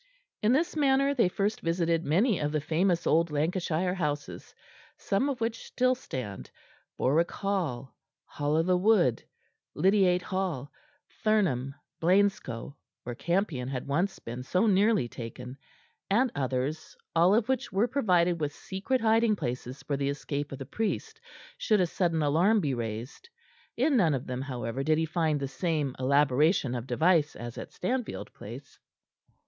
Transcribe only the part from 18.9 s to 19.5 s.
hiding